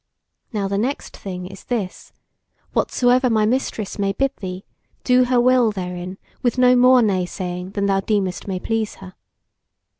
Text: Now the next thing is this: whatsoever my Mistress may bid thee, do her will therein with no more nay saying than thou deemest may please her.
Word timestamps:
Now 0.51 0.67
the 0.67 0.79
next 0.79 1.15
thing 1.15 1.45
is 1.45 1.65
this: 1.65 2.11
whatsoever 2.73 3.29
my 3.29 3.45
Mistress 3.45 3.99
may 3.99 4.13
bid 4.13 4.35
thee, 4.37 4.65
do 5.03 5.25
her 5.25 5.39
will 5.39 5.71
therein 5.71 6.17
with 6.41 6.57
no 6.57 6.75
more 6.75 7.03
nay 7.03 7.27
saying 7.27 7.73
than 7.73 7.85
thou 7.85 7.99
deemest 7.99 8.47
may 8.47 8.59
please 8.59 8.95
her. 8.95 9.13